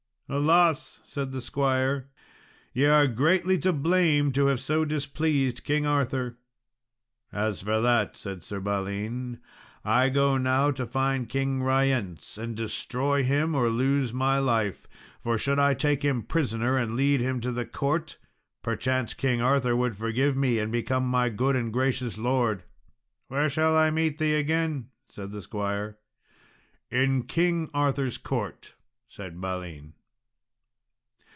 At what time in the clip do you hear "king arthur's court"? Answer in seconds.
27.23-28.75